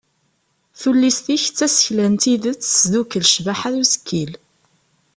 [0.79, 4.31] Tullist-ik d tasekla n tidet tesdukel ccbaḥa n usekkil.